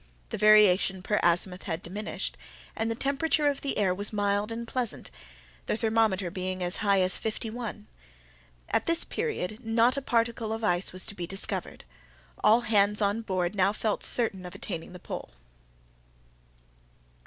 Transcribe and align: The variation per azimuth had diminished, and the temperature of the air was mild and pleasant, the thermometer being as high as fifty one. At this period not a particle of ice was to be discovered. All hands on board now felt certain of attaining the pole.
The 0.29 0.37
variation 0.39 1.03
per 1.03 1.19
azimuth 1.21 1.65
had 1.69 1.83
diminished, 1.83 2.35
and 2.75 2.89
the 2.89 2.95
temperature 2.95 3.47
of 3.49 3.61
the 3.61 3.77
air 3.77 3.93
was 3.93 4.11
mild 4.11 4.51
and 4.51 4.67
pleasant, 4.67 5.11
the 5.67 5.77
thermometer 5.77 6.31
being 6.31 6.63
as 6.63 6.77
high 6.77 7.01
as 7.01 7.19
fifty 7.19 7.51
one. 7.51 7.85
At 8.69 8.87
this 8.87 9.03
period 9.03 9.63
not 9.63 9.97
a 9.97 10.01
particle 10.01 10.51
of 10.53 10.63
ice 10.63 10.91
was 10.91 11.05
to 11.05 11.13
be 11.13 11.27
discovered. 11.27 11.83
All 12.43 12.61
hands 12.61 12.99
on 12.99 13.21
board 13.21 13.53
now 13.53 13.73
felt 13.73 14.03
certain 14.03 14.43
of 14.43 14.55
attaining 14.55 14.93
the 14.93 14.97
pole. 14.99 15.29